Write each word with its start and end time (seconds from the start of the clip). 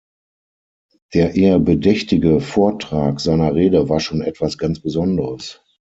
Der 1.13 1.35
eher 1.35 1.59
bedächtige 1.59 2.39
Vortrag 2.39 3.19
seiner 3.19 3.53
Rede 3.53 3.87
war 3.87 3.99
schon 3.99 4.21
etwas 4.21 4.57
ganz 4.57 4.79
Besonderes. 4.79 5.61